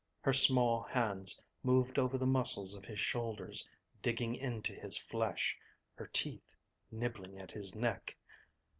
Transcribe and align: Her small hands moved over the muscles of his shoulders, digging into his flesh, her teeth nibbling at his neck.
Her 0.21 0.33
small 0.33 0.81
hands 0.81 1.39
moved 1.61 1.99
over 1.99 2.17
the 2.17 2.25
muscles 2.25 2.73
of 2.73 2.85
his 2.85 2.99
shoulders, 2.99 3.69
digging 4.01 4.33
into 4.33 4.73
his 4.73 4.97
flesh, 4.97 5.55
her 5.93 6.07
teeth 6.07 6.55
nibbling 6.89 7.37
at 7.37 7.51
his 7.51 7.75
neck. 7.75 8.17